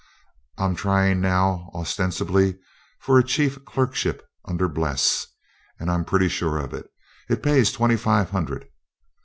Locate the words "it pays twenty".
7.29-7.97